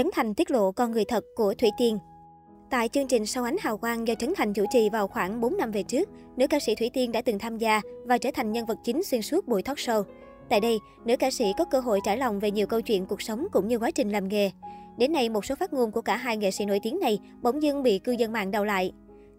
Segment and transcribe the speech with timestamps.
[0.00, 1.98] Trấn Thành tiết lộ con người thật của Thủy Tiên.
[2.70, 5.56] Tại chương trình Sau ánh hào quang do Trấn Thành chủ trì vào khoảng 4
[5.56, 8.52] năm về trước, nữ ca sĩ Thủy Tiên đã từng tham gia và trở thành
[8.52, 10.02] nhân vật chính xuyên suốt buổi talk show.
[10.48, 13.22] Tại đây, nữ ca sĩ có cơ hội trải lòng về nhiều câu chuyện cuộc
[13.22, 14.50] sống cũng như quá trình làm nghề.
[14.98, 17.62] Đến nay, một số phát ngôn của cả hai nghệ sĩ nổi tiếng này bỗng
[17.62, 18.92] dưng bị cư dân mạng đào lại.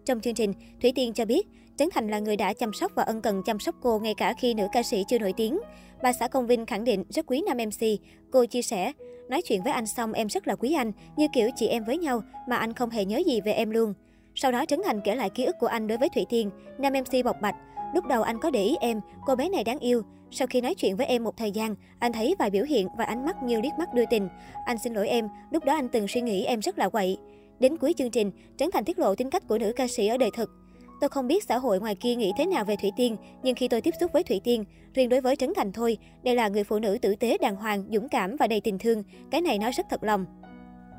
[0.04, 0.52] Trong chương trình,
[0.82, 3.58] Thủy Tiên cho biết, Trấn Thành là người đã chăm sóc và ân cần chăm
[3.58, 5.58] sóc cô ngay cả khi nữ ca sĩ chưa nổi tiếng.
[6.02, 7.86] Bà xã Công Vinh khẳng định rất quý nam MC.
[8.30, 8.92] Cô chia sẻ,
[9.28, 11.98] nói chuyện với anh xong em rất là quý anh, như kiểu chị em với
[11.98, 13.94] nhau mà anh không hề nhớ gì về em luôn.
[14.34, 16.92] Sau đó Trấn Thành kể lại ký ức của anh đối với Thủy Tiên, nam
[16.92, 17.54] MC bộc bạch.
[17.94, 20.02] Lúc đầu anh có để ý em, cô bé này đáng yêu.
[20.30, 23.04] Sau khi nói chuyện với em một thời gian, anh thấy vài biểu hiện và
[23.04, 24.28] ánh mắt như liếc mắt đưa tình.
[24.64, 27.18] Anh xin lỗi em, lúc đó anh từng suy nghĩ em rất là quậy.
[27.58, 30.16] Đến cuối chương trình, Trấn Thành tiết lộ tính cách của nữ ca sĩ ở
[30.16, 30.61] đời thực.
[31.02, 33.68] Tôi không biết xã hội ngoài kia nghĩ thế nào về Thủy Tiên, nhưng khi
[33.68, 36.64] tôi tiếp xúc với Thủy Tiên, riêng đối với Trấn Thành thôi, đây là người
[36.64, 39.02] phụ nữ tử tế đàng hoàng, dũng cảm và đầy tình thương.
[39.30, 40.26] Cái này nói rất thật lòng.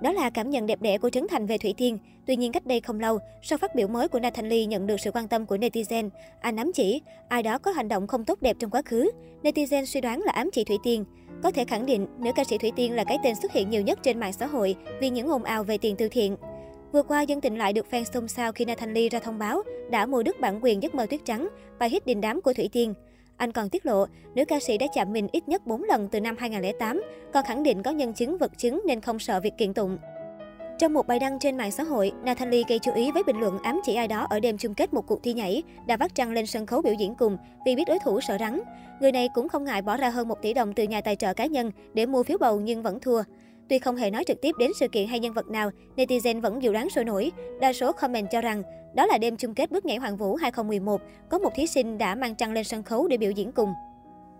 [0.01, 1.97] Đó là cảm nhận đẹp đẽ của Trấn Thành về Thủy Tiên.
[2.27, 4.99] Tuy nhiên cách đây không lâu, sau phát biểu mới của Nathan Lee nhận được
[4.99, 6.09] sự quan tâm của netizen,
[6.41, 9.11] anh ám chỉ ai đó có hành động không tốt đẹp trong quá khứ.
[9.43, 11.05] Netizen suy đoán là ám chỉ Thủy Tiên.
[11.43, 13.81] Có thể khẳng định, nữ ca sĩ Thủy Tiên là cái tên xuất hiện nhiều
[13.81, 16.35] nhất trên mạng xã hội vì những ồn ào về tiền từ thiện.
[16.93, 19.61] Vừa qua, dân tình lại được fan xôn xao khi Nathan Lee ra thông báo
[19.89, 21.49] đã mua đứt bản quyền giấc mơ tuyết trắng,
[21.79, 22.93] bài hit đình đám của Thủy Tiên.
[23.37, 24.05] Anh còn tiết lộ,
[24.35, 27.63] nữ ca sĩ đã chạm mình ít nhất 4 lần từ năm 2008, còn khẳng
[27.63, 29.97] định có nhân chứng vật chứng nên không sợ việc kiện tụng.
[30.79, 33.39] Trong một bài đăng trên mạng xã hội, Nathan Lee gây chú ý với bình
[33.39, 36.15] luận ám chỉ ai đó ở đêm chung kết một cuộc thi nhảy, đã vắt
[36.15, 38.61] trăng lên sân khấu biểu diễn cùng vì biết đối thủ sợ rắn.
[39.01, 41.33] Người này cũng không ngại bỏ ra hơn 1 tỷ đồng từ nhà tài trợ
[41.33, 43.23] cá nhân để mua phiếu bầu nhưng vẫn thua.
[43.69, 46.63] Tuy không hề nói trực tiếp đến sự kiện hay nhân vật nào, netizen vẫn
[46.63, 47.31] dự đoán sôi nổi.
[47.61, 48.63] Đa số comment cho rằng
[48.95, 52.15] đó là đêm chung kết bước nhảy Hoàng Vũ 2011, có một thí sinh đã
[52.15, 53.73] mang trăng lên sân khấu để biểu diễn cùng.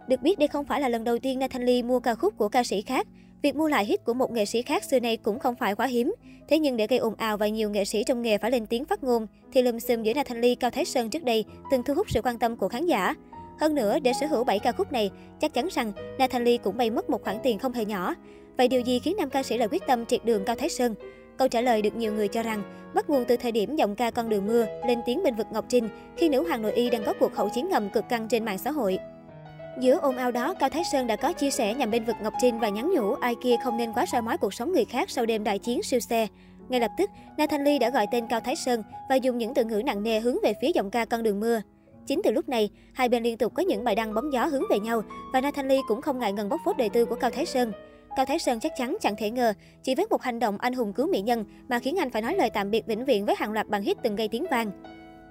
[0.08, 2.50] Được biết đây không phải là lần đầu tiên Nathan Lee mua ca khúc của
[2.50, 3.08] ca sĩ khác.
[3.42, 5.86] Việc mua lại hit của một nghệ sĩ khác xưa nay cũng không phải quá
[5.86, 6.16] hiếm.
[6.48, 8.86] Thế nhưng để gây ồn ào và nhiều nghệ sĩ trong nghề phải lên tiếng
[8.86, 11.94] phát ngôn, thì lùm xùm giữa Nathan Lee, Cao Thái Sơn trước đây từng thu
[11.94, 13.16] hút sự quan tâm của khán giả.
[13.60, 16.78] Hơn nữa, để sở hữu 7 ca khúc này, chắc chắn rằng Nathan Lee cũng
[16.78, 18.16] bay mất một khoản tiền không hề nhỏ.
[18.58, 20.96] Vậy điều gì khiến nam ca sĩ lại quyết tâm triệt đường Cao Thái Sơn?
[21.38, 22.64] Câu trả lời được nhiều người cho rằng
[22.96, 25.66] bắt nguồn từ thời điểm giọng ca Con đường mưa lên tiếng bên vực Ngọc
[25.70, 28.46] Trinh khi nữ hoàng nội y đang có cuộc hậu chiến ngầm cực căng trên
[28.46, 28.98] mạng xã hội.
[29.80, 32.34] Giữa ồn ào đó, Cao Thái Sơn đã có chia sẻ nhằm bên vực Ngọc
[32.42, 35.10] Trinh và nhắn nhủ ai kia không nên quá soi mói cuộc sống người khác
[35.10, 36.28] sau đêm đại chiến siêu xe.
[36.70, 39.54] Ngay lập tức, na thanh ly đã gọi tên Cao Thái Sơn và dùng những
[39.54, 41.62] từ ngữ nặng nề hướng về phía giọng ca Con đường mưa.
[42.08, 44.64] Chính từ lúc này, hai bên liên tục có những bài đăng bóng gió hướng
[44.70, 45.02] về nhau
[45.34, 47.46] và na thanh ly cũng không ngại ngần bóc phốt đời tư của Cao Thái
[47.46, 47.72] Sơn.
[48.16, 49.54] Cao Thái Sơn chắc chắn chẳng thể ngờ,
[49.84, 52.36] chỉ với một hành động anh hùng cứu mỹ nhân mà khiến anh phải nói
[52.36, 54.72] lời tạm biệt vĩnh viễn với hàng loạt bản hit từng gây tiếng vang.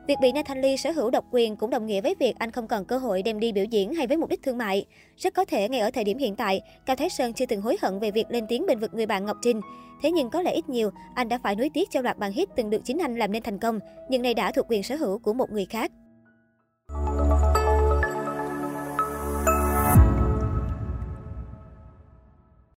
[0.09, 2.69] Việc bị Nathan Lee sở hữu độc quyền cũng đồng nghĩa với việc anh không
[2.69, 4.87] còn cơ hội đem đi biểu diễn hay với mục đích thương mại.
[5.17, 7.77] Rất có thể ngay ở thời điểm hiện tại, Cao Thái Sơn chưa từng hối
[7.83, 9.61] hận về việc lên tiếng bên vực người bạn Ngọc Trinh.
[10.03, 12.49] Thế nhưng có lẽ ít nhiều, anh đã phải nuối tiếc cho loạt bản hit
[12.57, 15.19] từng được chính anh làm nên thành công, nhưng nay đã thuộc quyền sở hữu
[15.19, 15.91] của một người khác.